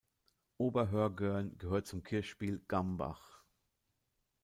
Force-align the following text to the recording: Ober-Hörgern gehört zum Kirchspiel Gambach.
Ober-Hörgern 0.57 1.59
gehört 1.59 1.85
zum 1.85 2.01
Kirchspiel 2.01 2.59
Gambach. 2.67 3.43